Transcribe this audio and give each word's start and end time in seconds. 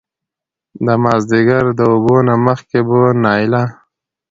د 0.85 0.87
مازديګر 1.03 1.65
د 1.79 1.79
اوبو 1.93 2.15
نه 2.27 2.35
مخکې 2.47 2.79
به 2.87 2.99
نايله 3.23 3.63